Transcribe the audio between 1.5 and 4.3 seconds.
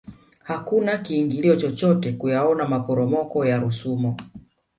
chochote kuyaona maporomoko ya rusumo